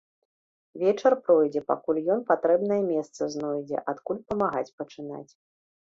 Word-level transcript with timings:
Вечар 0.83 1.13
пройдзе, 1.25 1.61
пакуль 1.69 2.01
ён 2.15 2.25
патрэбнае 2.31 2.79
месца 2.93 3.21
знойдзе, 3.35 3.77
адкуль 3.95 4.23
памагаць 4.33 4.69
пачынаць. 4.83 5.29